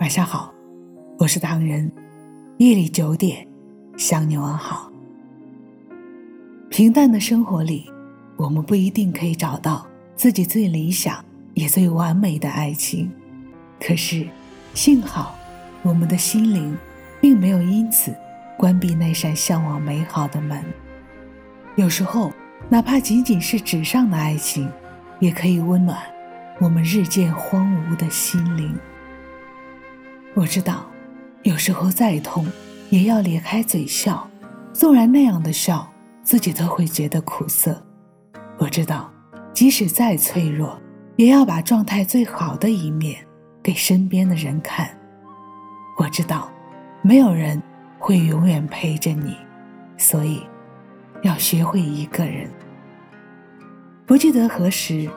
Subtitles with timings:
[0.00, 0.50] 晚上好，
[1.18, 1.92] 我是唐人。
[2.56, 3.46] 夜里九点，
[3.98, 4.90] 向你问好。
[6.70, 7.92] 平淡的生活里，
[8.38, 9.86] 我们不一定可以找到
[10.16, 13.12] 自己最理想也最完美的爱情，
[13.78, 14.26] 可是，
[14.72, 15.34] 幸好，
[15.82, 16.74] 我们的心灵
[17.20, 18.16] 并没有因此
[18.56, 20.64] 关闭那扇向往美好的门。
[21.76, 22.32] 有时候，
[22.70, 24.66] 哪怕仅仅是纸上的爱情，
[25.18, 25.98] 也可以温暖
[26.58, 28.74] 我们日渐荒芜的心灵。
[30.34, 30.86] 我知道，
[31.42, 32.46] 有时候再痛，
[32.88, 34.28] 也要咧开嘴笑，
[34.72, 35.86] 纵然那样的笑，
[36.22, 37.82] 自己都会觉得苦涩。
[38.56, 39.10] 我知道，
[39.52, 40.80] 即使再脆弱，
[41.16, 43.16] 也要把状态最好的一面
[43.62, 44.88] 给身边的人看。
[45.98, 46.48] 我知道，
[47.02, 47.60] 没有人
[47.98, 49.36] 会永远陪着你，
[49.96, 50.42] 所以
[51.22, 52.48] 要学会一个人。
[54.06, 55.10] 不记得何时，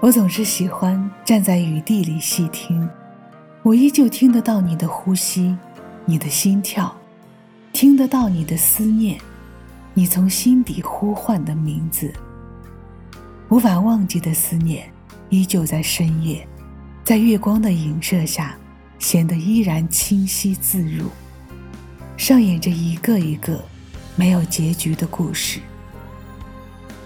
[0.00, 2.88] 我总是喜欢站在雨地里细听。
[3.62, 5.54] 我依旧听得到你的呼吸，
[6.06, 6.96] 你的心跳，
[7.74, 9.20] 听得到你的思念，
[9.92, 12.10] 你从心底呼唤的名字。
[13.50, 14.90] 无法忘记的思念，
[15.28, 16.48] 依旧在深夜，
[17.04, 18.56] 在月光的影射下，
[18.98, 21.10] 显得依然清晰自如，
[22.16, 23.62] 上演着一个一个
[24.16, 25.60] 没有结局的故事。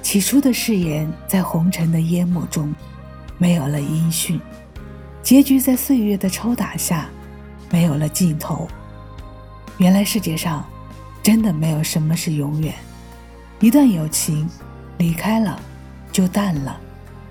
[0.02, 2.72] 起初的誓言，在红尘的淹没中，
[3.38, 4.40] 没有了音讯。
[5.24, 7.08] 结局在岁月的抽打下，
[7.70, 8.68] 没有了尽头。
[9.78, 10.62] 原来世界上，
[11.22, 12.74] 真的没有什么是永远。
[13.58, 14.46] 一段友情，
[14.98, 15.58] 离开了，
[16.12, 16.76] 就淡了；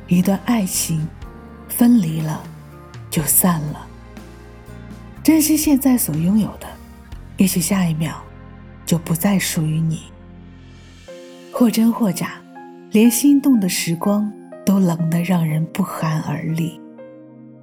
[0.08, 1.08] 一段爱情，
[1.70, 2.42] 分离了，
[3.12, 3.86] 就散了。
[5.22, 6.68] 珍惜现在所拥有的，
[7.38, 8.16] 也许下一秒，
[8.88, 10.02] 就不再属于你。
[11.52, 12.42] 或真或假，
[12.90, 14.34] 连心动的时光，
[14.66, 16.82] 都冷得让人不寒而栗。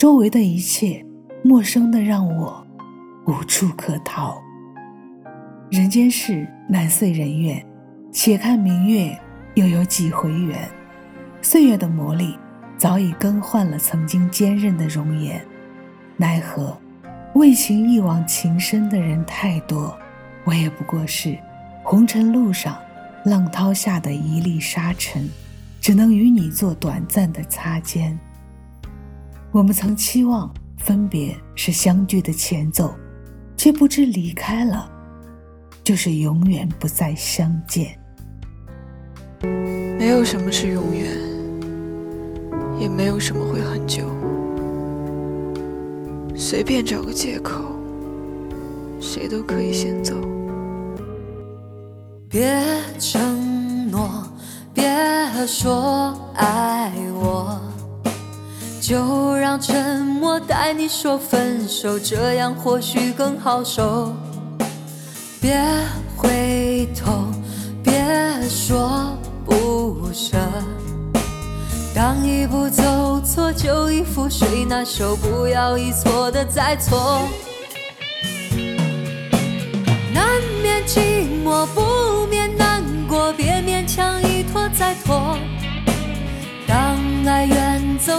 [0.00, 1.04] 周围的一切
[1.44, 2.66] 陌生的让我
[3.26, 4.40] 无处可逃。
[5.70, 7.62] 人间事难遂人愿，
[8.10, 9.14] 且看明月
[9.56, 10.66] 又有几回圆。
[11.42, 12.34] 岁月的磨砺
[12.78, 15.44] 早已更换了曾经坚韧的容颜，
[16.16, 16.74] 奈何
[17.34, 19.94] 为情一往情深的人太多，
[20.44, 21.36] 我也不过是
[21.82, 22.74] 红尘路上
[23.26, 25.28] 浪涛下的一粒沙尘，
[25.78, 28.18] 只能与你做短暂的擦肩。
[29.52, 32.94] 我们曾期望分别是相聚的前奏，
[33.56, 34.88] 却不知离开了，
[35.82, 37.98] 就是永远不再相见。
[39.98, 41.16] 没有什么是永远，
[42.78, 44.04] 也没有什么会很久。
[46.36, 47.60] 随便找个借口，
[49.00, 50.14] 谁都可以先走。
[52.28, 52.64] 别
[53.00, 54.24] 承诺，
[54.72, 54.84] 别
[55.44, 56.69] 说爱我。
[58.90, 64.12] 就让沉默带你说分手，这样或许更好受。
[65.40, 65.64] 别
[66.16, 67.26] 回头，
[67.84, 67.94] 别
[68.48, 70.36] 说不舍。
[71.94, 77.22] 当一步走错，就一覆水难收，不要一错的再错。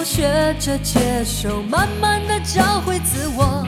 [0.03, 3.65] 学着接受，慢慢的找回自我。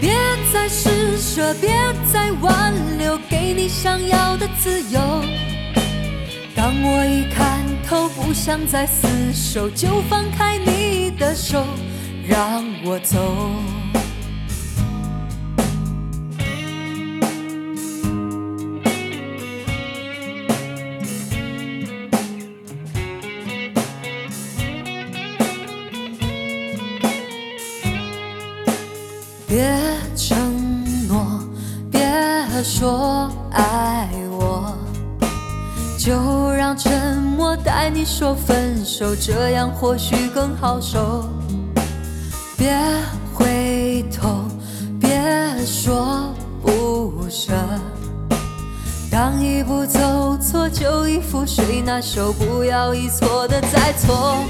[0.00, 0.14] 别
[0.52, 1.70] 再施舍，别
[2.12, 5.00] 再挽留，给你想要的自由。
[6.54, 11.64] 当我一看透，不想再厮守，就放开你的手，
[12.26, 13.79] 让我走。
[29.50, 29.68] 别
[30.14, 30.38] 承
[31.08, 31.42] 诺，
[31.90, 32.00] 别
[32.62, 34.72] 说爱我，
[35.98, 41.28] 就让沉默带你说分手，这样或许更好受。
[42.56, 42.72] 别
[43.34, 44.44] 回头，
[45.00, 45.20] 别
[45.66, 46.32] 说
[46.62, 47.52] 不舍，
[49.10, 54.44] 当一步走错，就一覆水难收，不要一错的再错。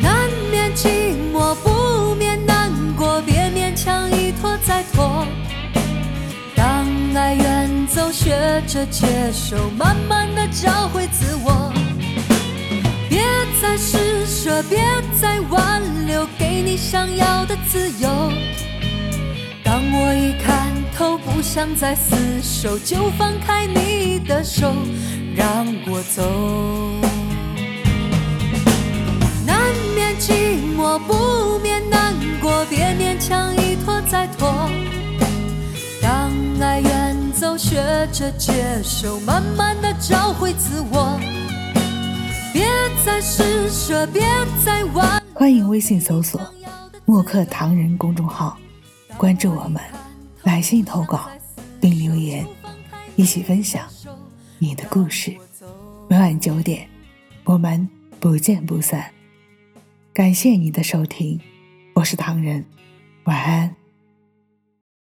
[0.00, 1.71] 难免寂寞。
[8.72, 11.70] 着接受，慢慢的找回自我。
[13.06, 13.22] 别
[13.60, 14.80] 再施舍，别
[15.20, 18.08] 再挽留，给你想要的自由。
[19.62, 24.74] 当我一看透，不想再厮守，就放开你的手，
[25.36, 26.22] 让我走。
[29.46, 29.58] 难
[29.94, 33.18] 免寂寞，不免难过，别勉。
[33.20, 34.51] 强一拖再拖。
[37.72, 41.18] 学着接受，慢慢的找回自我。
[42.52, 42.66] 别
[43.02, 44.20] 再施舍，别
[44.62, 45.22] 再玩。
[45.32, 46.38] 欢迎微信搜索
[47.06, 48.58] “墨客唐人”公众号，
[49.16, 49.80] 关注我们，
[50.42, 51.30] 来信投稿
[51.80, 52.44] 并留言，
[53.16, 53.88] 一起分享
[54.58, 55.34] 你的故事。
[56.10, 56.86] 每晚九点，
[57.44, 57.88] 我们
[58.20, 59.10] 不见不散。
[60.12, 61.40] 感谢你的收听，
[61.94, 62.66] 我是唐人，
[63.24, 63.74] 晚安。